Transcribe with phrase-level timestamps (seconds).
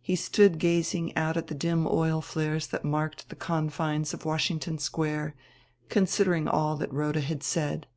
[0.00, 4.78] He stood gazing out at the dim oil flares that marked the confines of Washington
[4.78, 5.34] Square,
[5.88, 7.88] considering all that Rhoda had said.